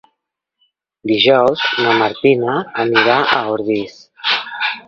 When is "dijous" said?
1.11-1.67